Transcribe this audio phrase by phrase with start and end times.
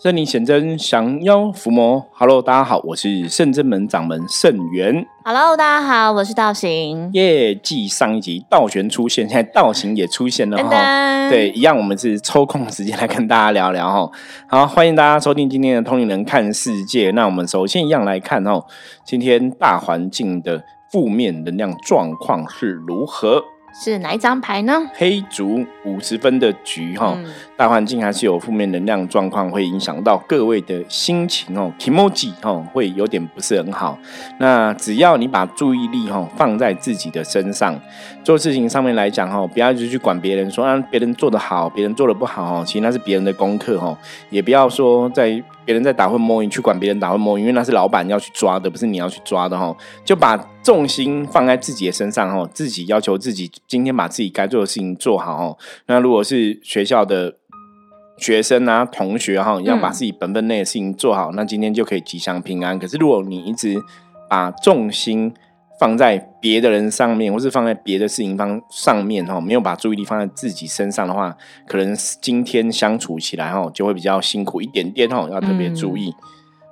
[0.00, 2.06] 圣灵显真，降妖伏魔。
[2.12, 5.04] Hello，大家好，我是圣真门掌门圣元。
[5.24, 7.10] Hello，大家好，我是道行。
[7.14, 11.28] 耶，继上一集道玄出现，现在道行也出现了哈。
[11.28, 14.08] 对，一样，我们是抽空时间来跟大家聊聊哈。
[14.46, 17.10] 好，欢迎大家收听今天的《通灵人看世界》。
[17.14, 18.66] 那我们首先一样来看哦，
[19.04, 20.62] 今天大环境的
[20.92, 23.42] 负面能量状况是如何？
[23.72, 24.82] 是哪一张牌呢？
[24.94, 27.26] 黑竹五十分的局哈，嗯
[27.56, 33.98] 大环境还是有负面能量状况，会影响到各位的心情哦 e m o j i 哦，会有点不是很好。
[34.38, 37.78] 那只要你把注意力哈放在自己的身上，
[38.24, 43.96] 做事情上面来讲哈，不要就去管别人说啊，别人做得好，别人做得不好哦，其实那是别人的功课哦，
[44.30, 55.58] 也不要说在别人在打混摸鱼去管别人打混摸鱼，因为那是老板要去抓的，不是你要去抓的哈，就把重心放在自己的身上哈，自己要求自己今天把自己该做的事情做好哦。
[55.84, 57.34] 那如果是学校的
[58.16, 62.78] 学生啊、同学哈，要把自己本分内的事情做好，那今天就可以吉祥平安。
[62.78, 63.78] 可是如果你一直
[64.30, 65.34] 把重心
[65.78, 76.12] 放在别的人上面，或是放在别的事情方上面哈，没有把注意力放在自己身上的话，可能今天相处起来哈就会比较辛苦一点点哈，要特别注意。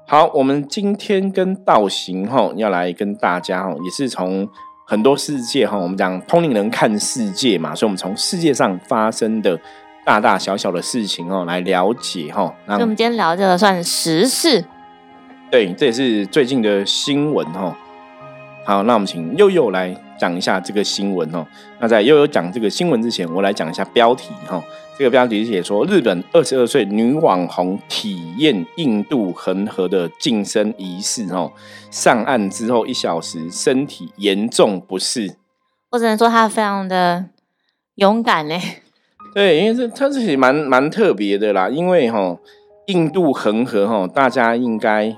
[0.09, 4.49] 好，我们今天跟道行哈要来跟大家哈，也是从
[4.87, 9.59] 很多世界哈，我们讲通灵人看世界嘛，所以我们从世界上发生的
[10.05, 12.55] 大大小小的事情哦来了解哈。
[12.67, 14.65] 那我们今天聊这个算时事，
[15.51, 17.77] 对，这也是最近的新闻哈。
[18.67, 21.47] 好，那我们请悠悠来讲一下这个新闻哦。
[21.79, 24.61] 那在悠悠讲这个新闻之前，我来讲一下标题哈。
[24.99, 31.53] 这个标题是写说，日本二十二岁女网红体验印度恒河的晋升仪式哦，
[31.93, 35.37] 上岸之后一小时，身体严重不适。
[35.91, 37.27] 我只能说她非常的
[37.95, 38.61] 勇敢嘞。
[39.33, 42.37] 对，因为这它这也蛮蛮特别的啦，因为哈、
[42.87, 45.09] 印度恒河哈，大家应该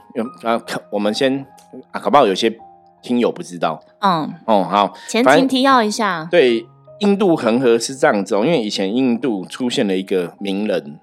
[0.42, 1.46] 啊，可我们先
[1.92, 2.55] 啊，搞不好有些
[3.02, 4.66] 听友不知道嗯，哦。
[4.68, 6.67] 好，前情提要一下，对，
[7.00, 10.98] 印度恒河是这样子哦，因为以前印度出现了一个名人。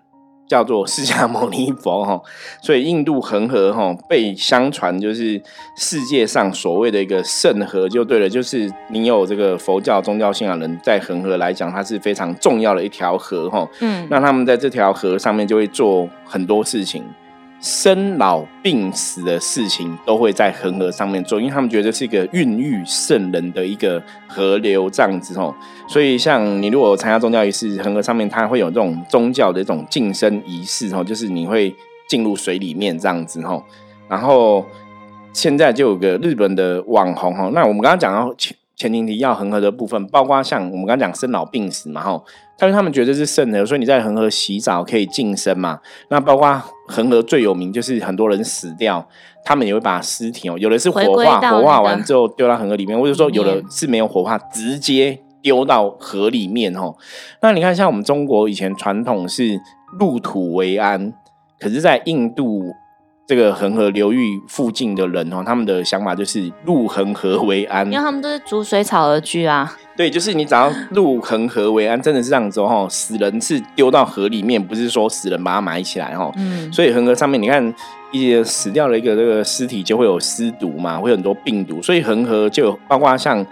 [0.48, 2.22] 叫做释迦牟尼佛哈，
[2.62, 5.42] 所以印度恒河哈被相传就是
[5.76, 13.68] 世界上所谓的一个圣河就对了，就是你有这个佛教宗教信仰人在恒河来讲，它是非常重要的一条河哈。
[13.82, 17.04] 嗯，那他们在这条河上面就会做很多事情，
[17.66, 25.52] 生老病死的事情都会在恒河上面做，因为他们觉得是一个孕育圣人的一个河流这样子哦。
[25.88, 31.76] 所以像你如果参加宗教仪式，恒河上面它会有这种宗教的一种晋升仪式哦，就是你会
[32.08, 33.64] 进入水里面这样子哦。
[34.08, 34.64] 然后
[35.34, 38.32] 现在就有个日本的网红哈，那我们刚刚讲到
[38.76, 42.24] 前前情提要恒河的部分，包括像我们刚刚讲生老病死嘛吼，
[42.58, 45.80] 但是他们觉得是圣河，所以你在恒河洗澡可以晋升嘛。
[46.10, 49.08] 那包括恒河最有名就是很多人死掉，
[49.46, 56.98] 他们也会把尸体哦，有的是火化，火化完之后丢到恒河里面，或者说有的是没有火化，直接丢到河里面吼。
[57.42, 59.60] 那你看，像我们中国以前传统是
[59.98, 61.14] 入土为安，
[61.60, 62.74] 可是，在印度
[63.28, 67.98] 这个恒河流域附近的人哦，他们的想法就是入恒河为安因为。
[67.98, 69.76] 他们都是逐水草而居啊。
[69.98, 72.86] 对，就是你只要入恒河为安，真的是这样子哦。
[72.90, 76.32] 死人是丢到河里面，不是说死人把它埋起来哦。
[76.38, 77.74] 嗯，所以恒河上面，你看
[78.12, 83.44] 一些死掉了一个这个尸体就会有尸毒嘛，会有很多病毒，所以恒河就有包括像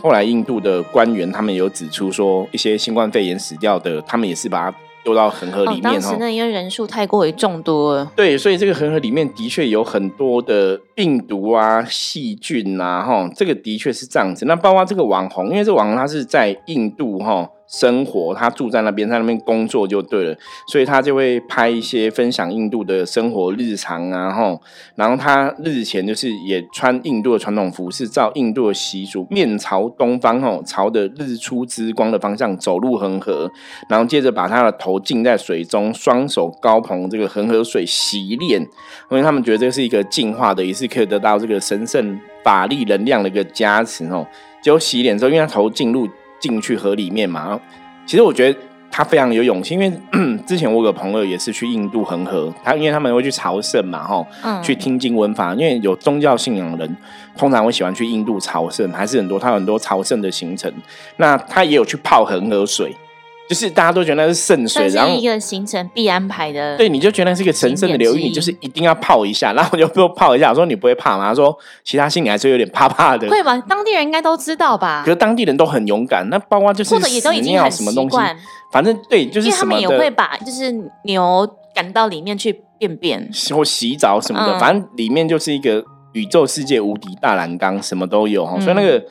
[0.00, 14.44] 后来印度的官员，他们有指出说，一些新冠肺炎死掉的，他们也是把它丢到恒河里哦，面当时那因为人数太过于众多了，对，所以这个恒河里面的确有很多的病毒啊、细菌啊，哈，这个的确是这样子。
[14.46, 20.36] 那包括这个网红，因为这个网红他是在印度哈生活，他住在那边，在那边工作就对了，
[20.66, 24.60] 所以他就会拍一些分享印度的生活日常啊，吼。
[24.94, 33.50] 然后他日前就是也穿印度的传统服饰，照印度的习俗，面朝东方，吼，朝着日出之光的方向走入恒河，
[33.88, 38.60] 然后接着把他的头浸在水中，双手高捧这个恒河水洗脸，
[39.10, 44.26] 因为他们觉得这是一个净化的，也是可以得到这个神圣法力能量的一个加持吼。
[44.62, 46.08] 结果洗脸之后，因为他头进入
[46.40, 47.58] 进去河里面嘛，
[48.06, 48.58] 其实我觉得
[48.90, 49.92] 他非常有勇气，因为
[50.46, 56.96] 之前我有个朋友也是去印度恒河，他因为他们会去朝圣嘛，哈，嗯，去听经闻法，因为有宗教信仰的人，
[57.36, 60.72] 通常会喜欢去印度朝圣，还是很多，他有很多朝圣的行程。
[61.16, 62.96] 那他也有去泡恒河水，
[63.48, 66.76] 就是大家都觉得那是圣水，然后一个行程必安排的。
[66.76, 69.52] 对，你就觉得那是一个神圣的流域，你就是一定要泡一下。
[69.56, 71.28] 然后我就说泡一下，我说你不会怕吗？
[71.28, 73.26] 他说其他心里还是有点怕怕的。
[73.28, 73.56] 会吧？
[73.68, 75.12] 当地人应该都知道吧可？
[75.12, 78.36] 是当地人都很勇敢，那包括就是或者也都已经很什么东西，习惯，
[78.70, 79.80] 反正对，就是他们。
[79.80, 80.74] 也会把就是
[81.04, 88.54] 牛赶到里面去便便或洗澡什么的，嗯反正里面就是一个宇宙世界无敌大染缸，什么都有哈。
[88.56, 89.02] 嗯所以那个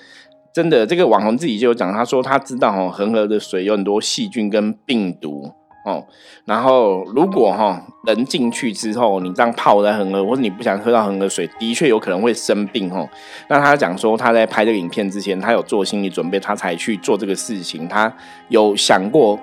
[0.57, 5.51] 真的，这个网红自己就有讲，他说他知道哦，恒河的水有很多细菌跟病毒
[5.85, 6.03] 哦。
[6.45, 13.07] 然后如果哈人进去之后，你这样泡在恒河，或者你不想喝到恒河水，的确有可能会生病哦。
[13.47, 18.11] 那他讲说他在拍这个影片之前，他有做心理准备，他才去做这个事情，他
[18.47, 19.39] 有想过。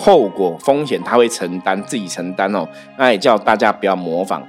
[0.00, 2.68] 后果风险他会承担，自己承担哦。
[2.96, 4.40] 那也叫大家不要模仿。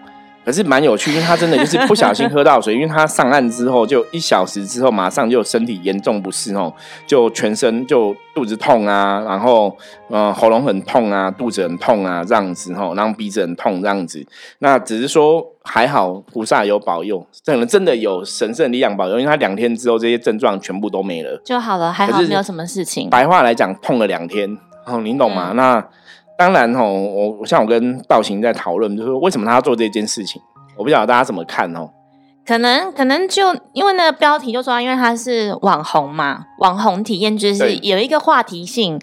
[0.46, 6.74] 可是蛮有趣，因为他真的就是不小心喝到水， 因为他上岸之后就一小时之后，马上就身体严重不适哦，
[7.06, 9.76] 就全身就肚子痛啊，然后
[10.10, 14.26] 呃喉咙很痛啊，肚子很痛啊这样子吼，然后鼻子很痛这样子。
[14.60, 21.40] 那只是说还好菩萨有保佑，可能真的有神圣力量保佑，因为他两天之后这些症状全部都没了。
[21.46, 23.10] 就好了，还好没有什么事情。
[23.10, 25.50] 白话来讲，痛了两天，哦，你懂吗？
[25.52, 25.88] 嗯那
[26.40, 30.42] 当然哦，我我像我跟道行在讨论，就是说为什么他要做这件事情，
[30.78, 31.90] 我不晓得大家怎么看哦。
[32.48, 38.98] 可能可能就因为那个标题就说，因为他是网红嘛，网红体验就是有一个话题性，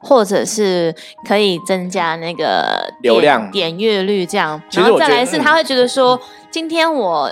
[0.00, 0.94] 或者是
[1.26, 4.60] 可以增加那个流量点阅率这样。
[4.72, 6.18] 然后再来是他会觉得说，
[6.50, 7.30] 今天我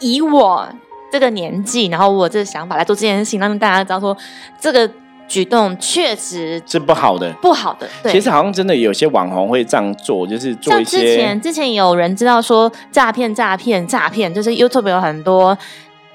[0.00, 0.68] 以我
[1.12, 4.14] 这个年纪，然后我这个想法来做这件事情，让大家知道说
[4.60, 4.90] 这个
[5.32, 7.32] 举动确实是不好的。
[7.40, 7.88] 不好的。
[8.02, 15.56] 对，其实好像真的有些网红会这样做，就是做一些之前之前有人知道说诈骗诈骗诈骗，就是 YouTube 有很多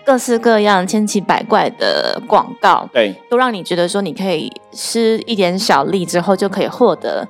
[0.05, 7.27] 各式各样千奇百怪的广告，对都让你觉得说你可以施一点小力之后就可以获得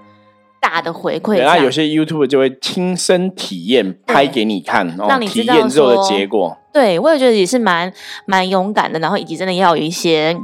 [0.60, 1.38] 大的回馈。
[1.38, 6.57] 对，那有些 YouTube 就会亲身体验拍给你看，哦让，你知体道验之后的说结果。
[6.74, 7.92] 对我也觉得也是蛮
[8.25, 10.38] 蛮勇敢的，然后以及真的要有一些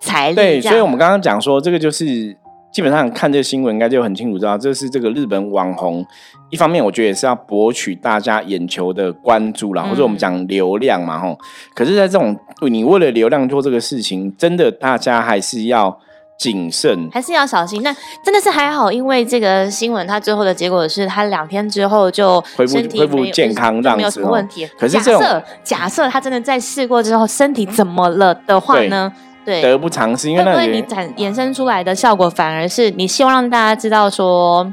[0.00, 2.04] 财力对，所以我们刚刚讲说，这个就是
[2.70, 6.04] 基本上看这个新闻，应该就很清楚知道，这是这个日本网红。
[6.50, 11.36] 一方面，我觉得也是要博取大家眼球的关注啦，嗯或者我们讲流量嘛，吼。
[11.74, 12.34] 可是，在这种
[12.68, 15.98] 你为了流量做这个事情，真的大家还是要
[16.38, 17.10] 谨慎。
[17.10, 17.82] 还是要小心。
[17.82, 17.94] 那
[18.24, 24.66] 真的是还好，因为这个新闻，它最后的结果是他两天之后就恢复恢复健康这样没有什么问题。
[24.78, 29.12] 可是假设假设他真的在试过之后身体怎么了的话呢？
[29.48, 34.70] 对，得不偿失，因为你展衍生出来的效果反而是你希望让大家知道说，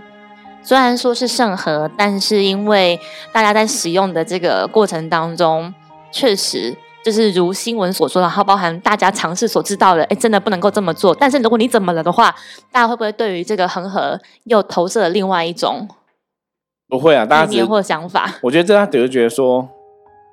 [0.62, 3.00] 虽然说是圣河，但是因为
[3.32, 5.74] 大家在使用的这个过程当中，
[6.12, 6.76] 确实
[7.06, 11.16] 就是如新闻所说的，然后包含大家尝试所知道的，哎，真的不能够这么做。
[11.16, 12.36] 但是如果你怎么了的话，
[12.70, 15.88] 大家会不会对于这个恒河又投射了另外一种
[16.90, 18.30] 不会啊，大家或想法？
[18.42, 19.70] 我觉得这他只是觉得说，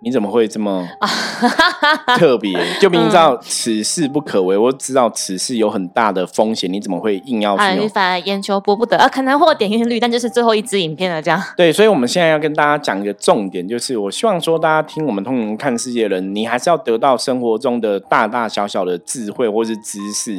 [0.05, 1.09] 你怎么会这么啊
[2.19, 2.53] 特别？
[2.81, 7.85] 就明明知嗯道此事不可为，我知道此事有很大的风险，你怎么会硬要啊，去用？
[7.85, 11.43] 你反而眼球博不得啊，可能获点阅率，但就是最后一支影片了，这样。
[11.57, 20.37] 对，所以我们现在要跟大家讲一个重点，就是我希望说，大家听我们通灵看世界的人，你还是要得到生活中的大大小小的智慧或是知识。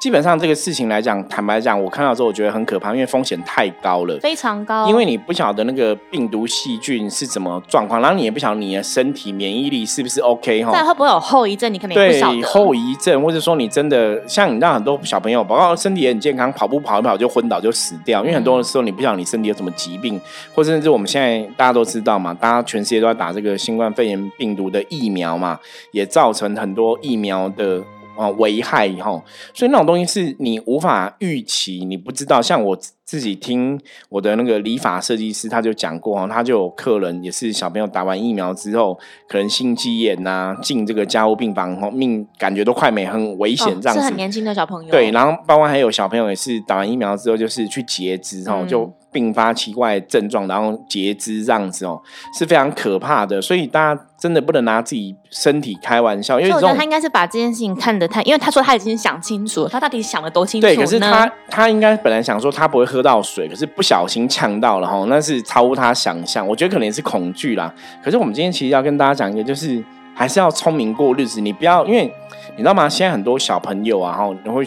[0.00, 4.18] 基本上这个事情来讲，坦白讲，我看到之后我觉得很可怕，因为风险太高了。
[4.20, 10.70] 非常高，因为你不晓得那个病毒细菌是怎么状况，然后你也不晓得你的身体免疫力是不是 OK 哈。
[10.72, 12.42] 但会不会有后遗症，你可能也不对。
[12.42, 20.20] 后遗症，或者说你真的像你让很多小朋友，包括身体也很健康，跑步跑一跑就昏倒就死掉，因为很多的时候你不晓得你身体有什么疾病，
[20.54, 25.58] 或甚至我们现在大家都知道嘛，大家全世界都在打这个新冠肺炎病毒的疫苗嘛，
[25.90, 27.82] 也造成很多疫苗的。
[28.16, 32.40] 啊，危害哈，所以那种东西是你无法预期，你不知道。
[32.40, 44.00] 像我自己听我的那个理发设计师，他就讲过哈，他就有客人也是小朋友打完疫苗之后，可能心肌炎呐、进这个加护病房后，命感觉都快没，很危险这样子。
[44.00, 44.90] 哦是很年轻的小朋友。
[44.90, 52.02] 对，然后包括还有小朋友也是打完疫苗之后，就是去截肢哦，嗯就并发奇怪的症状，然后截肢这样子哦，
[52.36, 53.40] 是非常可怕的。
[53.40, 66.44] 所以大家真的不能拿自己身体开玩笑，因为我觉得他应该是把这件事情看得太，因为他说他已经想清楚了，他到底想的多清楚对，可是他他应该本来想说他不会喝到水，可是不小心呛到了哈，那是超乎他想象。
[66.44, 67.72] 我觉得可能也是恐惧啦。
[68.02, 69.80] 可是我们今天其实要跟大家讲一个，就是
[70.12, 71.40] 还是要聪明过日子。
[71.40, 72.12] 你不要因为
[72.56, 72.88] 你知道吗？
[72.88, 74.64] 现在很多小朋友啊哈，你会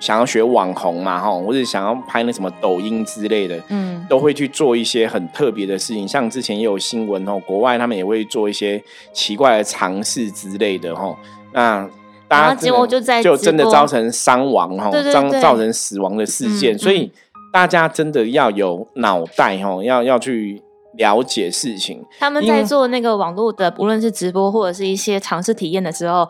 [0.00, 6.06] 想要学网红嘛哈，或者想要拍那什么抖音之类的，嗯，都会去做一些很特别的事情。
[6.06, 11.16] 像之前也有新闻哦，国外他们也会做一些奇怪的尝试之类的哈。
[11.52, 11.88] 那
[12.28, 17.10] 大家结果就在就真的造成伤亡哈，对对对造造成死亡的事件，嗯所以
[17.52, 20.62] 大家真的要有脑袋哈，要要去
[20.96, 22.04] 了解事情。
[22.20, 26.28] 他们在做那个网络的，不论是直播或者是一些尝试体验的时候。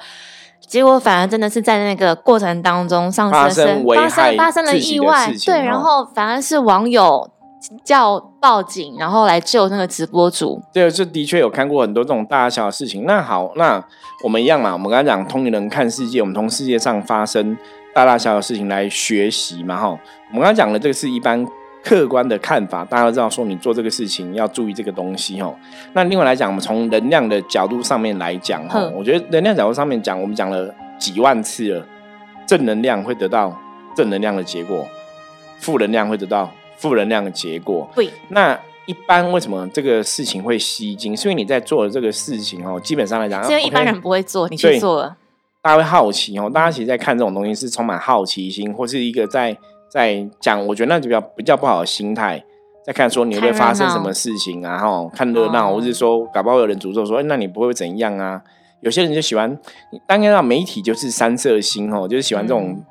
[0.61, 7.31] 结果反而真的是在那个过程当中上发失了生，发害生发生了意外对，哦然后反而是网友
[7.83, 10.63] 叫报警，然后来救那个直播主。
[10.73, 13.05] 对，这的确有看过很多这种大小的事情。
[13.07, 13.83] 那好，那
[14.23, 17.57] 我们一样嘛，我们刚才讲通灵人看世界，我们从世界上发生
[17.95, 19.89] 大大小小的事情来学习嘛，哈。
[20.31, 21.45] 我们刚才讲的这个是一般
[21.89, 25.57] 客观的看法，大家都知道说你做这个事情要注意这个东西，哦。
[25.95, 31.87] 那另外来讲，我们从能量的角度上面来讲，哈，我觉得能量角度上面讲，我们讲了几万次了，
[32.47, 33.59] 正能量会得到
[33.97, 34.87] 正能量的结果，
[35.59, 36.53] 负能量会得到。
[36.77, 37.91] 负能量的结果。
[37.93, 41.17] 对，那一般为什么这个事情会吸睛？
[41.17, 45.17] 是因为你在做的这个事情哦，基本上来讲，因为一般人不会做，你去做了，
[45.61, 46.49] 大家会好奇哦。
[46.49, 52.45] 大家其实，在看这种东西是充满好奇心，或是一个在在讲，我觉得那就比较比较不好的心态，
[52.85, 54.79] 在看说你会发生什么事情啊？
[54.79, 58.43] 哈，看热闹，或是说搞不好有人诅咒说，哎那你不会怎样啊？
[58.81, 59.59] 有些人就喜欢，
[60.07, 62.83] 当然，媒体就是三色心哦，就是喜欢这种。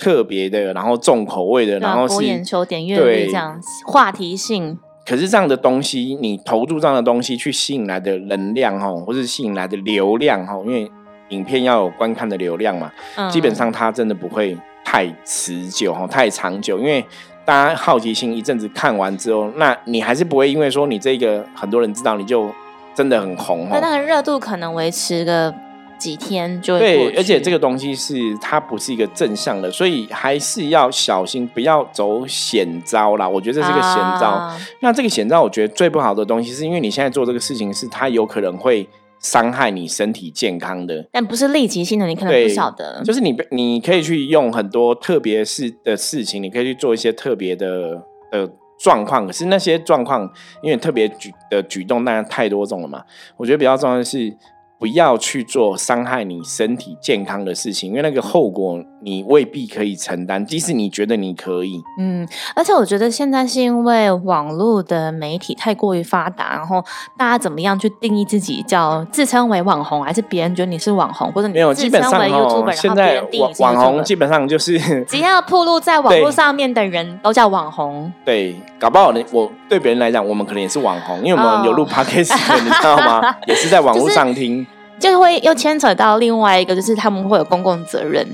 [0.00, 4.78] 特别的，然后重口味的，然后是眼球点阅率这样话题性。
[5.04, 10.88] 可是这样的东西，你投注这样的东西去吸引来的能量哈，或是吸引来的流量哈，因为
[11.30, 12.92] 影片要有观看的流量嘛，
[13.28, 14.56] 基本上它真的不会
[14.90, 16.78] 太持久哈，太长久。
[16.78, 17.04] 因为
[17.44, 22.50] 大家好奇心一阵子看完之后，那你还是不会因为说你这个很多人知道，你就
[22.94, 23.78] 真的很红哈。
[23.78, 25.54] 那那个热度可能维持个。
[25.98, 33.28] 几天就对，而且这个东西是它不是一个正向的，所以还是要小心，不要走险招啦。
[33.28, 34.48] 我觉得这是个险招。
[34.78, 38.88] 那这个险招，我觉得最不好的东西，是因为你现在做这个事情，是它有可能会
[39.20, 43.02] 伤害你身体健康的，但不是立即性的，你可能不晓得。
[43.04, 48.48] 就是你，你可以去用很多特别事的事情，你可以去做一些特别的呃
[48.78, 49.26] 状况。
[49.26, 50.30] 可是那些状况，
[50.62, 53.02] 因为特别举的举动，当然太多种了嘛。
[53.36, 54.36] 我觉得比较重要的是。
[54.80, 61.80] 不要去做伤害你身体健康的事情，因为那个后果你未必可以承担，即使你觉得你可以。
[62.00, 66.84] 嗯，而且我觉得现在是因为网络的媒体太过于发达，然后
[67.16, 78.12] 大家怎么样去定义自己叫自称为网红，还是别人觉得你是网红，或者你自称为 YouTube，现在网网红基本上就是只要铺路在网络上面的人都叫网红。
[78.24, 83.36] 对，搞不好呢，我对别人来讲，我们可能也是网红，因为我们有录 Podcast，你知道吗？
[83.46, 84.66] 也是在网络上听。
[84.98, 88.26] 就会又牵扯到另外一个，就是他们会有公共责任。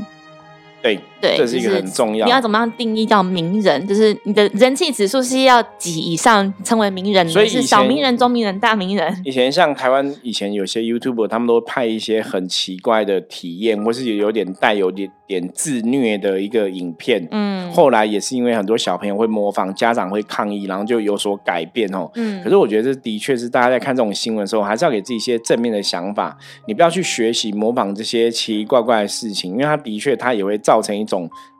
[0.84, 2.26] 对对，这是一个很重要。
[2.26, 3.86] 你要怎么样定义叫名人？
[3.86, 7.26] 就是你的人气指数是要几以上称为名人？
[7.28, 9.22] 所以是小名人、中名人、大名人。
[9.24, 17.26] 以前像台湾以前有些 YouTuber，他们都拍一些很奇怪的体验，或是有点带有点点自虐的一个影片。
[17.30, 22.10] 嗯，后来也是因为很多小朋友会模仿，家长会抗议，然后就有所改变哦。
[22.16, 26.36] 嗯，可是我觉得这的确是大家在看这种新闻的时候，还是要给自己一些正面的想法。
[26.66, 30.58] 你不要去学习模仿这些奇奇怪怪的事情，因为它的确它也会。
[30.64, 31.13] 造成一种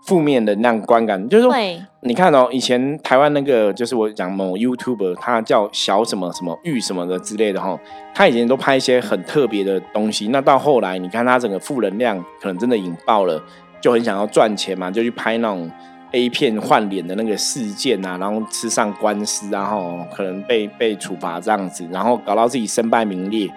[0.06, 1.52] 负面的那样观感，就是说，
[2.00, 7.78] 你看哦，以前台湾那个就是我讲某 YouTuber，他叫小什么什么玉什么的之类的哈，
[8.14, 13.42] 他以前都拍一些很特别的东西，那到后来你看他整个负能量可能真的引爆了，
[13.80, 15.70] 就很想要赚钱嘛，就去拍那种
[16.12, 23.50] A 片换脸的那个事件啊，然后吃上官司，然后可能被被处罚这样子，然后搞到自己身败名裂。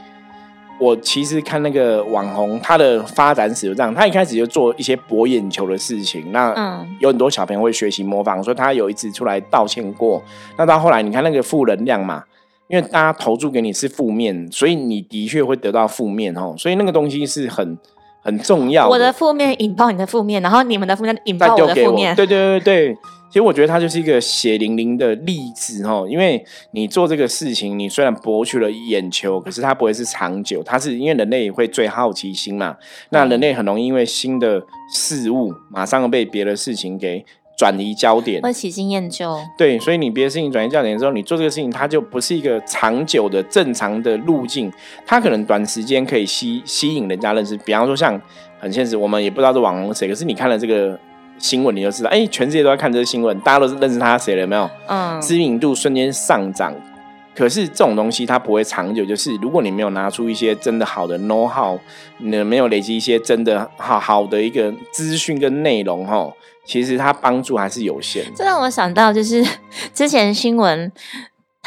[0.80, 3.94] 我其实看那个网红，他的发展史就这样。
[3.94, 10.22] 他一开始就做一些博眼球的事情，那有很多小朋友会学习模仿，所以他有一次出来道歉过。
[10.58, 12.24] 那到后来，你看那个负能量嘛，
[12.68, 16.54] 因为大家投注给你是负面，所以你的确会得到负面哦。
[16.58, 17.78] 所以那个东西是很
[18.22, 18.88] 很重要。
[18.88, 22.16] 我的负面引爆你的负面，然后你们的负面引爆我的负面。
[22.16, 22.98] 对对对对。
[23.30, 30.64] 其实我觉得它就是一个血淋淋的例子哈，因为你做这个事情，你虽然博取了眼球，可是它不会是长久。
[30.64, 32.78] 它是因为人类会最好奇心嘛，
[33.10, 37.26] 那人类很容易因为新的事物，马上被别的事情给
[37.58, 39.38] 转移焦点，会喜新厌旧。
[39.58, 44.72] 对，所以你别的事情转移焦点之后，你做这个事情，它就不是一个长久的正常的路径。
[45.06, 48.20] 它可能短时间可以吸吸引人家认识，比方说像
[48.60, 50.98] 很现实，我们也不知道这网红谁，可是你看了这个。
[51.38, 54.70] 新闻你就知道，哎，全世界都在看这个新闻，大家都是认识他谁了没有？
[54.88, 56.74] 嗯，知名度瞬间上涨。
[57.36, 61.78] 可是这种东西它不会长久，就是如果你没有拿出一些真的好的 know how，
[62.18, 66.34] 你没有累积一些真的好好的一个资讯跟内容，哈，
[66.66, 68.24] 其实它帮助还是有限。
[68.36, 69.46] 这让我想到，就是
[69.94, 70.92] 之前新闻。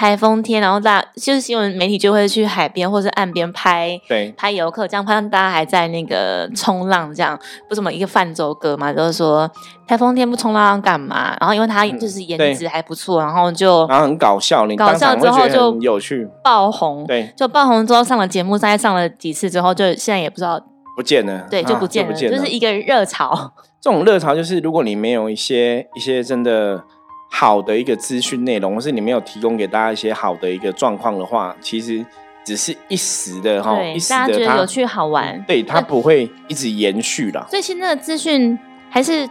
[0.00, 7.38] 台风天，然后大就是新闻媒体就会去海边或者岸边拍，对，拍游客，这样拍大家还在那个冲浪，这样
[7.68, 9.46] 不怎么一个泛舟歌嘛，就是说
[9.86, 11.36] 台风天不冲浪干嘛？
[11.38, 20.58] 然后因为他就是颜值还不错，然后就然后很搞笑，你搞笑之后就有趣爆红，对，就爆红之后上了节目，大概上了几次之后，就现在也不知道
[20.96, 23.52] 不见了，对，就不见了，就是一个热潮。
[23.78, 26.84] 这种热潮就是如果你没有一些一些真的。
[27.32, 32.04] 好的一个资讯内容，或是你没有提供给大家一些好的一个状况的话，其实
[32.44, 37.46] 只是一时的哈，一时的它有趣好玩，对它不会一直延续了。
[37.48, 38.58] 所以现在的资讯
[38.90, 39.26] 还是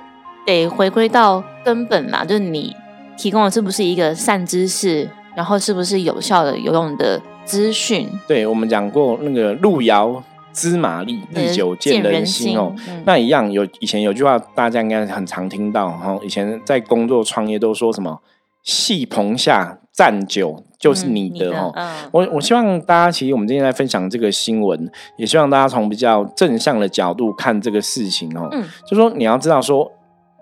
[0.46, 2.76] 得回归到根本嘛，就是你
[3.18, 8.10] 提供的是不是一个善知识，然后是不是有效的、有用的资讯？
[8.28, 10.24] 对我们讲过那个路遥。
[10.54, 12.74] 知马力，日久见人心哦。
[13.06, 16.18] 那一样有以前有句话，大家应该很常听到哈。
[16.24, 18.20] 以前在工作创业都说什么
[18.64, 21.74] “戏棚下站久就是你的”哦。
[22.12, 28.48] 我我希望大家，其实我们今天在分享这个新闻，也希望大家从比较正向的角度看这个事情哦。
[28.52, 29.92] 嗯，就说你要知道说。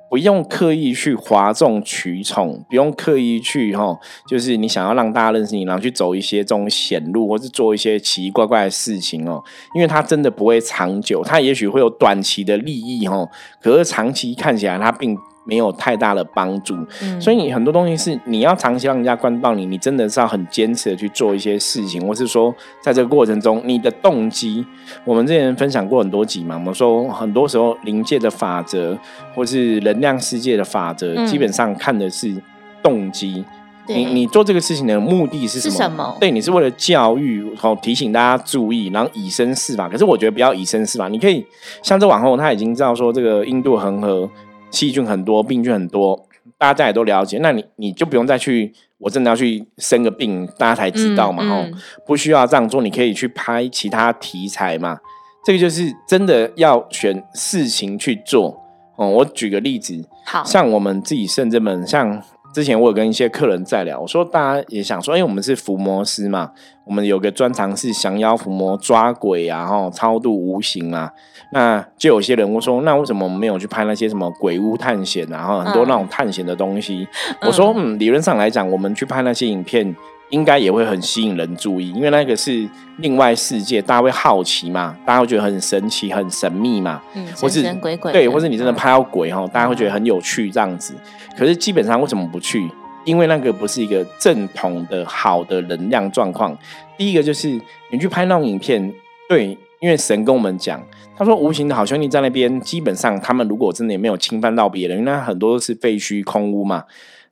[0.09, 3.97] 不用刻意去哗众取宠，不用刻意去哈，
[4.27, 9.43] 就是你想要让大家认识你，然后去走一些这种险路，或是做一些奇奇怪怪的事情哦，
[9.75, 13.27] 因为它真的不会长久，它也许会有短期的利益哈，
[13.61, 15.17] 可是长期看起来它并。
[15.47, 16.75] 没有太大的帮助，
[17.21, 24.65] 所以你很多东西是你要长期让人家关到你，你真的是要很坚持的去做一些事情，或是说在这个过程中你的动机，
[25.05, 28.97] 我们之前分享过很多集嘛，我们说很多时候临界的法则
[29.33, 32.35] 或是能量世界的法则，基本上看的是
[32.83, 33.45] 动机。
[33.89, 36.17] 你你做这个事情的目的是什么？
[36.19, 39.87] 对，你是为了教育，好提醒大家注意，然后以身试法。
[39.87, 41.45] 可是我觉得不要以身试法，你可以
[41.81, 44.29] 像这往后他已经知道说这个印度恒河。
[44.71, 47.39] 细菌很多，病菌很多，大家也都了解。
[47.39, 51.43] 那你你就不用再去，我真的要去生个病，大家才知道嘛？
[51.43, 51.67] 哦，
[52.05, 54.99] 不需要这样做，你可以去拍其他题材嘛。
[55.45, 58.61] 这个就是真的要选事情去做。
[58.97, 62.21] 哦，我举个例子，好像我们自己圣这们，像
[62.53, 66.51] 之前我有跟一些客人在聊，我说大家也想说，因为我们是伏魔师嘛，
[66.85, 71.11] 我们有个专长是降妖伏魔、抓鬼啊，哈，超度无形啊。
[71.51, 77.07] 那就有些人会说，那为什么我们没有去拍那些什么鬼屋探险，然后很多那种探险的东西？
[77.41, 79.95] 我说，嗯，理论上来讲，我们去拍那些影片，
[80.29, 82.67] 应该也会很吸引人注意，因为那个是
[82.97, 90.93] 另外世界，大家会好奇嘛，大家会觉得很神奇、很神秘嘛，嗯，或是鬼鬼，对，或是你真的拍到鬼哈，大家会觉得很有趣这样子。
[91.37, 92.69] 可是基本上为什么不去？
[93.05, 96.57] 因为那个不是一个正统的好的能量状况。
[96.97, 97.47] 第一个就是
[97.89, 98.93] 你去拍那种影片，
[99.29, 100.81] 对，因为神跟我们讲。
[101.17, 106.83] 他说：“无形的好兄弟在那边，基本上他们如果真的也没有侵犯到别人，因为很多都是废墟空屋嘛，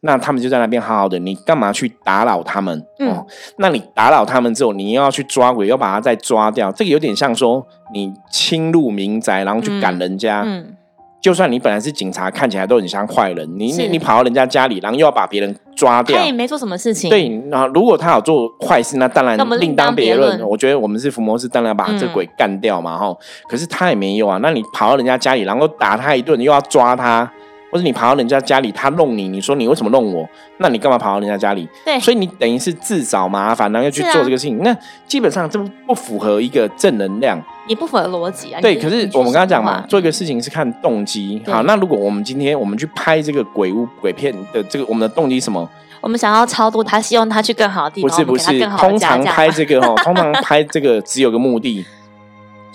[0.01, 1.17] 那他们就在那边好好的。
[1.19, 2.79] 你干嘛去打扰他们？
[2.99, 3.25] 哦，
[3.57, 10.75] 那你打扰他们之后，你又要去抓鬼，要把他再抓掉，这个有点像说你侵入民宅，然后去赶人家。”嗯
[11.21, 13.49] 就算你本来是警察，看起来都很像坏人。
[13.57, 17.09] 你你你跑到人家家里，然后又要把别人抓掉，他也没做什么事情。
[17.09, 20.39] 对，那如果他有做坏事，那当然另当别论。
[20.47, 23.11] 我觉得我们是伏魔师，当然要把这鬼干掉嘛，哈。
[23.49, 24.37] 可是他也没有啊。
[24.43, 27.27] 那你跑到人家家里，然后打他一顿，又要抓他。
[27.75, 30.25] 或者你跑到人家家里，他弄你，你说你为什么弄我？
[30.59, 31.67] 那你干嘛跑到人家家里？
[31.83, 34.63] 对，所以你等于是自找麻烦，然后要去做这个事情。
[34.63, 34.73] 那
[35.05, 38.61] 基本上这不符合一个正能量，也不符合逻辑啊。
[38.61, 41.41] 对，可是我们刚刚讲嘛，做一个事情是看动机。
[41.45, 45.69] 好，那如果我们今天我们去拍这个鬼屋鬼片的这个，我们的动机什么？
[45.99, 48.09] 我们想要超度他，希望他去更好的地方。
[48.09, 51.85] 不是不是，通常拍这个哦，通常拍这个只有个目的。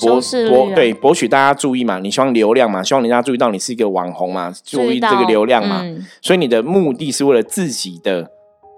[0.00, 1.98] 博博对博取大家注意嘛？
[1.98, 2.82] 你希望流量嘛？
[2.82, 4.52] 希望人家注意到你是一个网红嘛？
[4.64, 5.84] 注意这个流量嘛？
[6.20, 8.30] 所以你的目的是为了自己的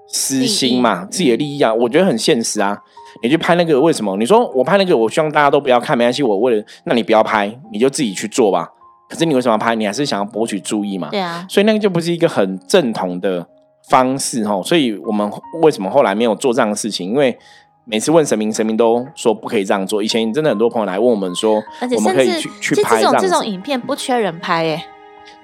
[0.09, 1.05] 私心嘛？
[1.07, 1.73] 自己的利益啊？
[1.73, 2.79] 我觉得很现实啊！
[3.23, 4.17] 你去拍那个为什么？
[4.17, 6.23] 你说我拍那个，我希望大家都不要看，没关系。
[6.23, 8.69] 我为了那你不要拍，你就自己去做吧。
[9.09, 9.75] 可是你为什么要拍？
[9.75, 11.09] 你还是想要博取注意嘛？
[11.11, 11.47] 对啊。
[11.49, 13.47] 所以那个就不是一个很正统的
[13.91, 14.61] 方式哈。
[14.63, 15.31] 所以我们
[15.61, 17.11] 为什么后来没有做这样的事情？
[17.11, 17.39] 因为
[17.85, 20.01] 每次问神明，神明都说不可以这样做。
[20.01, 21.61] 以前真的很多朋友来问我们说，
[21.97, 24.85] 我们可以去去拍这种这种影片，不缺人拍耶。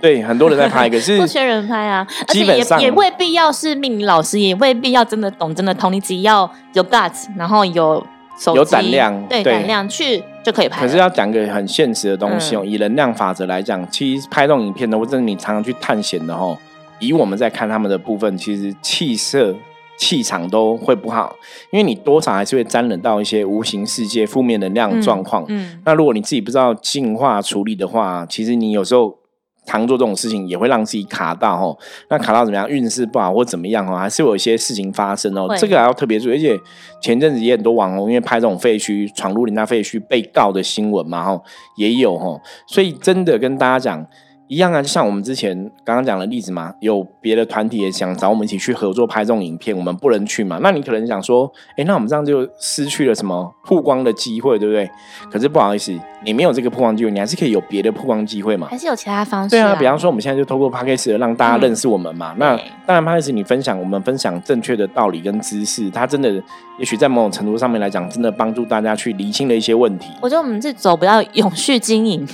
[0.01, 2.07] 对，很多人在拍， 可是不缺人拍啊。
[2.29, 5.93] 而且也也未必要是命理老师，也未必要真的懂，真的通。
[5.93, 8.07] 你只要有 guts，然后有
[8.55, 10.81] 有胆量，对胆量去就可以拍。
[10.81, 16.57] 可是要讲个很现实的东西哦，以能量法则来讲，其实拍这种影片的，或者你常常去探险的哦，
[17.01, 19.53] 以我们在看他们的部分，其实气色。
[19.99, 21.35] 气场都会不好，
[21.73, 25.45] 因为你多少还是会沾染到一些无形世界负面能量状况。
[25.49, 29.19] 嗯，那如果你自己不知道净化处理的话，其实你有时候
[29.67, 31.77] 常做这种事情，也会让自己卡到哦。
[32.09, 32.71] 那卡到怎么样？
[32.71, 35.53] 运势不好或怎么样哦，还是有一些事情发生哦。
[35.59, 36.33] 这个还要特别注意。
[36.35, 36.59] 而且
[37.03, 41.43] 前阵子也很多网红因为拍这种废墟闯入人家废墟被告的新闻嘛，哈，
[41.77, 42.41] 也有哈。
[42.67, 44.07] 所以真的跟大家讲。
[44.49, 50.59] 一样啊，就像我们之前刚刚讲的例子嘛，有别的团体也想找我们一起去合作拍这种影片，我们不能去嘛。
[50.63, 54.91] 那你可能想说，哎，那我们这样就失去了什么曝光的机会，对不对？
[55.31, 55.93] 可是不好意思，
[56.25, 58.69] 你没有这个曝光机会，你还是可以有别的曝光机会嘛。
[58.71, 59.51] 还是有其他方式。
[59.51, 62.35] 对啊，比方说我们现在就透过 p a c k a g e 让大家认识我们嘛。
[62.39, 62.57] 那
[62.87, 66.33] 当然 p a c k a g e 你分享，我们分享正确的道理跟知识，它真的
[66.79, 70.09] 也许在某种程度上面来讲，真的帮助大家去厘清了一些问题。
[70.23, 72.27] 我觉得我们是走不到永续经营。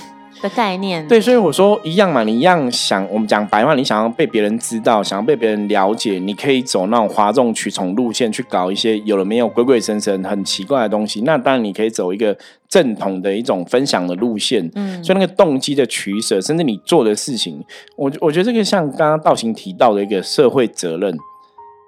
[0.47, 11.21] 的概念对，所以我说一样嘛，你一样想，我们讲白话，你想要被别人知道，想要被别人了解，你可以走那种哗众取宠路线，去搞一些有了没有鬼鬼神神、很奇怪的东西。
[11.21, 12.37] 那当然，你可以走一个
[12.69, 14.69] 正统的一种分享的路线。
[14.75, 17.63] 嗯，所以那个动机的取舍，甚至你做的事情，
[17.97, 21.17] 我我觉得这个像刚刚道行提到的一个社会责任，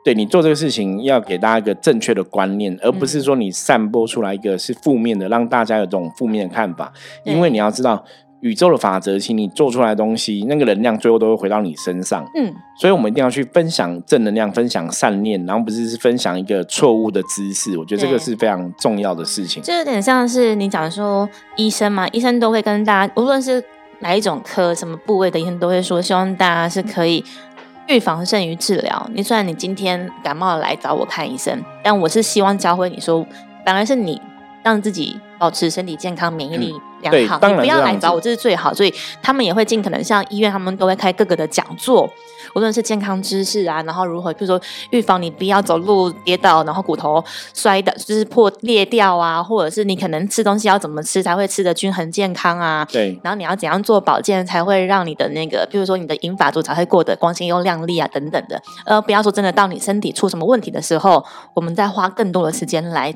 [0.04, 6.92] 对你做这个事情要给大家一个正确的观念，而不是说你散播出来一个是负面的，让大家有这种负面的看法。
[7.24, 8.04] 因为你要知道。
[8.48, 12.26] 宇宙的法则，请你做出来的东西，那个能量最后都会回到你身上。
[12.36, 17.78] 嗯，所以我们一定要去分享正能量，分享善念，然后不是是分享一个错误的知识。
[17.78, 19.62] 我觉得这个是非常重要的事情。
[19.62, 23.64] 就有点像是你讲说医生嘛，医生都会跟大家，无论是
[24.00, 27.24] 哪一种科、什么部位的医生，都会说希望大家是可以
[27.88, 29.10] 预防胜于治疗。
[29.14, 33.26] 你虽然你今天感冒了来找我看医生，但我是希望教会你说，
[33.66, 34.22] 反而是你
[34.64, 36.74] 让自己保持身体健康、免疫力。
[37.02, 38.74] 良好，你不要来找我，这是最好。
[38.74, 42.10] 所以他们也会尽可能像医院，他们都会开各个的讲座，
[42.56, 47.24] 无论是健康知识啊，然后如何，比如说预防你不要走路跌倒，然后骨头
[47.54, 52.84] 摔的，就是破裂掉啊，或者是你可能吃东西要怎么吃才会吃的均衡健康啊。
[52.92, 58.60] 对，然后你要怎样做保健才会让你的那个，比如说你的银发族才会过得光鲜又亮丽啊，等等的。
[58.88, 61.24] 呃，不要说真的，到你身体出什么问题的时候，
[61.54, 63.14] 我们再花更多的时间来。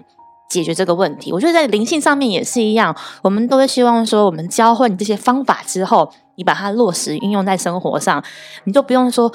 [0.51, 8.21] 解决这个问题，我觉得在灵性上面也是一样，我们都会希望说，我们教会你这些方法之后，你把它落实运用在生活上，
[8.65, 9.31] 你就不用说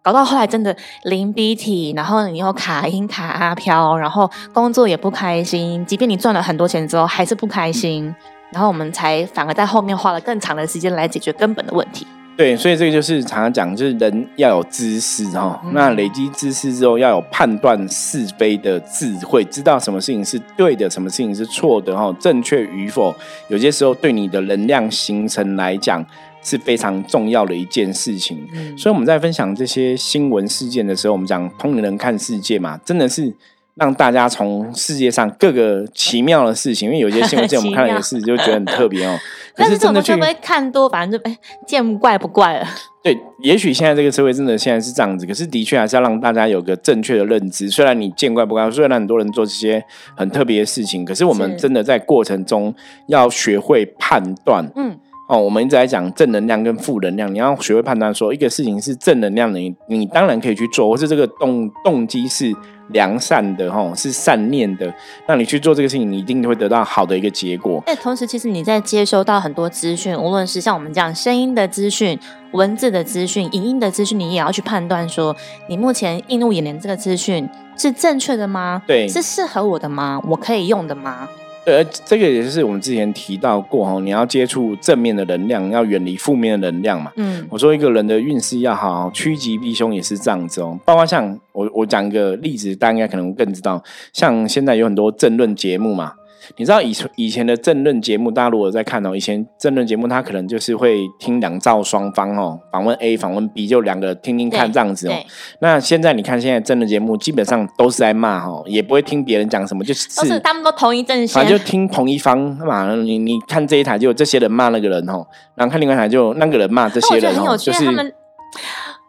[0.00, 8.14] 搞到后来真的零鼻涕，然后你又卡音卡阿飘，然后工作也不开心，即便你赚了很多钱之后还是不开心，
[8.50, 12.06] 然后我们才反而在后面花了更长的时间来解决根本的问题。
[12.36, 15.62] 对，所以这个就是常常讲，就是人要有知识哈。
[15.72, 22.12] 那累积知识之后，要有判断是非的智慧，知道什么事情是对的，什么事情是错的哈。
[22.18, 23.14] 正确与否，
[23.48, 26.04] 有些时候对你的能量形成来讲
[26.42, 28.36] 是非常重要的一件事情。
[28.76, 33.32] 所以我们在分享这些新闻事件的时候，我们讲通灵人看世界嘛，真的是。
[33.76, 39.18] 让大家从世界上各个奇妙的事情，因为有些新闻我们看了也是就觉得很特别哦。
[39.56, 42.66] 但是真的会不会看多，反正就哎见怪不怪了。
[43.02, 47.68] 对，也许现在这个社会真的现在是这样子，可是的确还是要让大家有个正确的认知。
[47.68, 49.84] 虽然你见怪不怪，虽然很多人做这些
[50.16, 52.74] 很特别的事情，可是我们真的在过程中
[53.08, 54.70] 要学会判断。
[54.76, 54.98] 嗯。
[55.26, 62.52] 哦，我们一直在讲正能量跟负能量，你要学会判断，说一个事情是正能量的，你你当然可以去做，或是这个动动机是
[62.88, 64.92] 良善的，哈，是善念的，
[65.26, 67.82] 那你去做这个事情，你一定会得到好的一个结果。
[67.86, 72.18] 哎，同时，其实你在接收到很多资讯，无论是像我们讲声音的资讯、
[72.52, 75.34] 文字的资讯、影音的资讯，你也要去判断说，
[75.68, 78.82] 你目前映入眼帘这个资讯是正确的吗？
[78.86, 80.20] 对，是适合我的吗？
[80.28, 81.28] 我可以用的吗？
[81.64, 87.10] 对，这个也是我们之前提到过哦，你要接触正面的能量，要远离负面的能量嘛。
[87.16, 90.78] 嗯，我说一个人的运势要好，趋吉避凶也是这样子哦。
[90.84, 96.12] 包括像我，我讲一个例子，大家应该可能更知道，像现在有很多政论节目嘛。
[96.56, 105.14] 你知道以前以前的政论节目，大家如果在看哦，以前政论节目他可能就是会听两造双方哦，访问 A 访问 B，就两个听听看这样子哦。
[105.60, 112.94] 那现在你看现在政论节目基本上都是在骂哦，也不会听别人讲什么，就是都是他们都同一阵线，反正就听同一方嘛。
[112.94, 118.14] 你你看这一台就这些人骂那个人哦，然后看另外一台就那个人骂这些人哦，就是。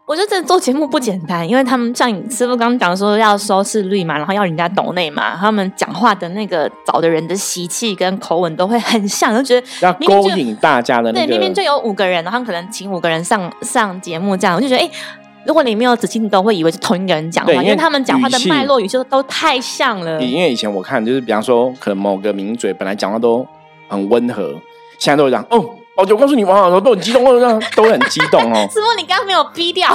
[0.08, 11.26] 我觉得这做节目不简单，因为他们像你师傅刚刚讲说要收视率嘛，然后要人家懂内嘛，他们讲话的那个找的人的习气跟口吻都会很像，就觉得要勾引大家的那个。
[11.26, 14.88] 对，明明就有五个人，然后可能请五个人上上节目这样，我就觉得哎，
[15.48, 20.22] 如果你没有仔细，你都会以为是同一个人讲话，因为他们讲话的脉络语气都太像了。
[20.22, 23.44] 因为以前我看就是，比方说可能某个名嘴本来讲话都
[23.88, 24.54] 很温和，
[25.00, 25.66] 现在都会讲哦。
[25.98, 28.56] 哦，我告诉你，往往都都很激动，或者都很激动哦。
[28.72, 29.90] 师傅，你刚刚没有逼掉，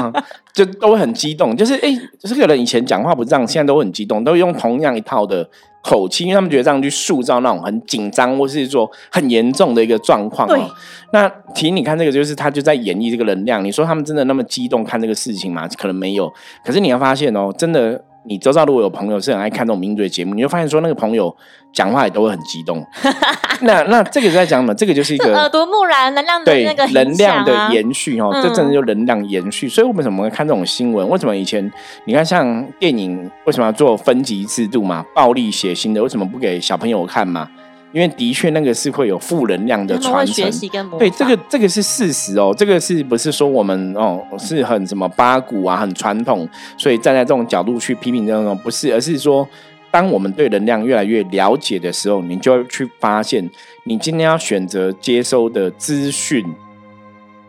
[0.54, 1.56] 就都很激动。
[1.56, 5.46] 就是哎，这个人以前讲话不这样，现在都很激动，都用同样一套的
[5.82, 10.48] 口气，因为他们觉得这样去塑造那种很紧张，或是说很严重的一个状况。
[10.48, 10.70] 哦。
[11.12, 13.62] 那提你看这个，就是他就在演绎这个能量。
[13.62, 15.68] 你说他们真的那么激动看这个事情吗？
[15.76, 16.32] 可能没有。
[16.64, 21.34] 可是你要发现哦，真的你周遭如果有朋友是很爱看这种名嘴节目，你会发现说那个朋友
[21.72, 22.84] 讲话也都会很激动。
[23.62, 24.74] 那那这个在讲什么？
[24.74, 29.68] 这个就是一个 耳濡目染能量的对那个能量的延延续哦，嗯这真的就能量延续。
[29.68, 31.08] 所以为什么会看这种新闻？
[31.08, 31.70] 为什么以前
[32.04, 35.04] 你看像电影为什么要做分级制度嘛？
[35.14, 37.48] 暴力血腥的为什么不给小朋友看嘛？
[37.92, 40.50] 因为的确那个是会有负能量的传承学。
[40.50, 40.98] 习跟模。
[40.98, 49.46] 对，这个这个是事实哦，这个是不是说我们哦是很什么八股啊，很传统，所以站在这种角度去批评这种不是，而是说，
[49.90, 53.48] 当我们对能量越来越了解的时候，你就会去发现，
[53.84, 56.44] 你今天要选择接收的资讯，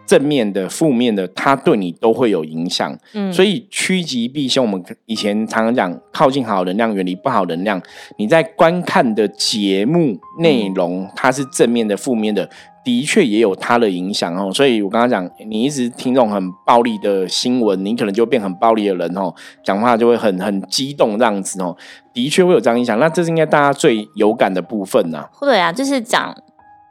[0.06, 2.98] 正面的、负面的，它对你都会有影响。
[3.14, 7.82] 嗯所以趋吉避凶，我们以前常常讲，靠近好能量，远离不好能量。
[8.18, 12.50] 你在观看的节目内容，它是正面的、负面的，
[12.84, 14.52] 的确也有它的影响哦。
[14.54, 21.76] 所以我刚刚讲，你一直听这种很暴力的新闻，你可能就变很暴力的人哦，讲话就会很很激动这样子哦，
[22.14, 23.00] 的确会有这样影响。
[23.00, 26.36] 那这是应该大家最有感的部分呐、对啊，就是讲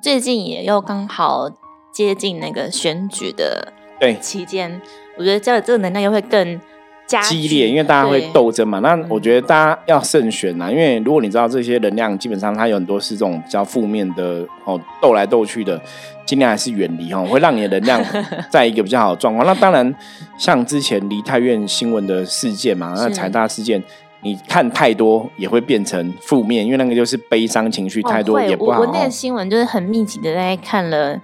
[0.02, 1.48] 最近也又刚好
[1.92, 4.80] 接近那个选举的对，期间，
[5.16, 6.60] 我觉得这个这个能量又会更
[7.06, 8.78] 加激烈，因为大家会对斗争嘛。
[8.78, 15.80] 那我觉得大家要慎选呐，因为如果你知道这些能量，基本上它有很多是这种比较负面的哦，斗来斗去的，
[16.24, 18.02] 尽量还是远离哦，会让你的能量
[18.50, 19.46] 在一个比较好的状况。
[19.46, 19.94] 那当然，
[20.38, 23.82] 像之前梨泰院新闻的事件嘛，那是财大事件。
[24.24, 28.78] 你看太多也会变成负面，因为那个就是悲伤情绪太多哦也不好。
[28.78, 31.20] 我我那哦个新闻就是很密集的在看了，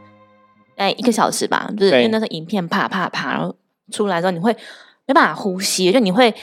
[0.79, 3.55] 哎一个小时吧，就是因为那个影片啪啪啪，然后
[3.93, 4.51] 出来之后你会
[5.07, 6.35] 没办法呼吸，就你会，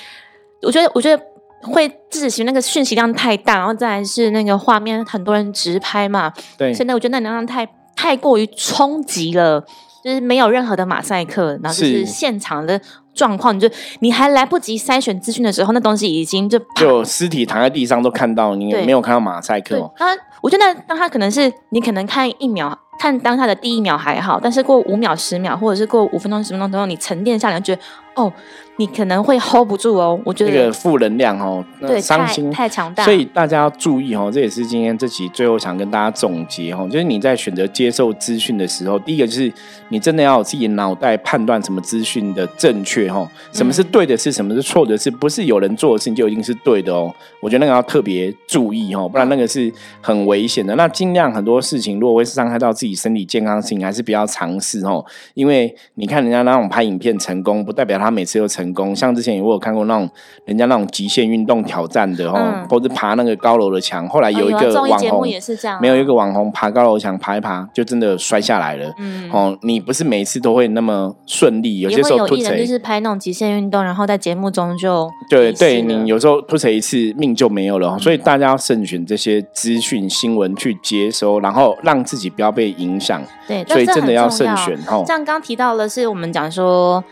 [0.61, 1.23] 我觉得我觉得
[1.63, 9.63] 会自己那个讯息量太大，然后再来是那个画面很多人直拍嘛，对现在我觉得那能量太太过于冲击了，
[10.03, 12.79] 就是没有任何的马赛克，然后就是是现场的
[13.13, 13.69] 状况，你就
[13.99, 27.81] 你还来不及筛选资讯的时候，那东西已经就就尸体躺在地上都看到，你没有看到马赛克对哦。，当然，我觉得那当他可能是你可能看一秒，看当下的第一秒还好，但是过五秒、十秒，或者是过五分钟、十分钟之后，你沉淀下来，觉得
[28.15, 28.31] 哦，
[28.77, 30.19] 你可能会 hold 不住哦。
[30.25, 39.51] 我觉这得个负能量哦，那对伤心太强大，所以大家要注意哦，这也是今天这集最后想跟大家总结哦，就是你在选择接受资讯的时候，第一个就是
[39.89, 47.13] 你真的要有自己脑袋判断什么资讯的正确哦，什么是对的事，什么是错的事，不是有人做的事情就一定是对的哦。
[47.41, 50.73] 我觉得那个要特别注意哦，不然那个是很危险的。
[50.75, 58.95] 那尽量很多事情如果会伤害到自己身体健康的事情，还是不要尝试哦，因为你看人家那种拍影片成功，不代表他每次都成功。
[58.95, 60.09] 像之前我有看过那种
[60.45, 68.93] 人家那种极限运动挑战的哦，嗯或者爬那个高楼的墙，后来哦有一啊个网红，也是这样啊，没有一个网红爬高楼墙爬一爬就真的摔下来了。
[68.99, 69.29] 嗯。
[69.31, 85.03] 哦，你不是每次都会那么顺利，有些时候突锤，艺人就是拍那种极限运动，然后在节目中就对对，你有时候突锤一次命就没有了所以大家要慎选这些资讯新闻去接收，然后让自己不要被影响，对，所以真的要慎选哦。
[85.07, 87.03] 像刚提到的是，我们讲说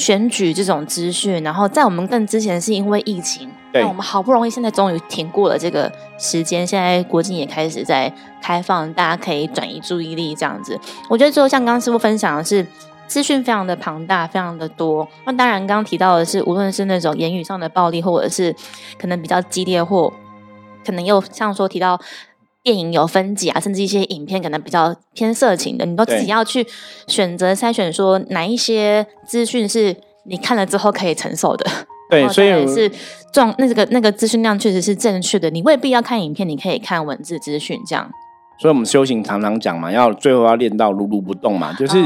[0.00, 10.76] 选举这种资讯，然后在我们更之前是因为疫情，那我们好不容易现在终于挺过了这个时间，现在国境也开始在开放，大家可以转移注意力这样子。
[11.08, 12.66] 我觉得最后像刚刚师傅分享的是。
[13.10, 15.08] 资讯非常的庞大，非常的多。
[15.24, 18.54] 那当然，刚刚提到的是，无论是那种言语上的暴力，或者是
[18.96, 20.12] 可能比较激烈，或
[20.86, 22.00] 可能又像说提到
[22.62, 26.66] 电影有分级啊，甚至一些影片可能比较偏色情的，你都自己要去
[27.06, 31.66] 选择筛选，说哪一些资讯是你看了之后可以承受的。
[32.10, 32.90] 对，所以是
[33.32, 38.10] 状那个那个资讯量确实是正确的，你未必要看影片，你可以看文字资讯这样。
[38.60, 41.96] 所以我们修行常常讲嘛，要最后要练到如如不动嘛，就是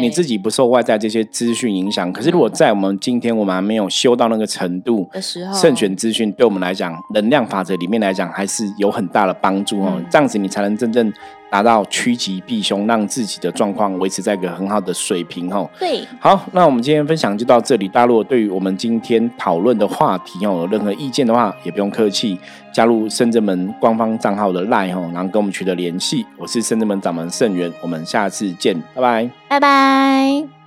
[0.00, 2.12] 你自己不受外在这些资讯影响。
[2.12, 9.92] 可是如果在我们今天我们还没有修到那个程度，的时候，慎选资讯对我们来讲，能量法则里面来讲，还是有很大的帮助哦。
[9.96, 11.12] 嗯这样子你才能真正
[11.50, 15.68] 达到趋吉避凶，让自己的状况维持在一个很好的水平哦。
[15.78, 17.88] 对，好，那我们今天分享就到这里。
[17.88, 22.38] 大家如果对于我们今天讨论的话题哦有任何意见的话，也不用客气，
[22.72, 26.24] 加入深圳门官方账号的 LINE 哦，然后跟我们取得联系。
[26.36, 29.30] 我是深圳门掌门盛元，我们下次见，拜拜。
[29.48, 30.59] 拜拜。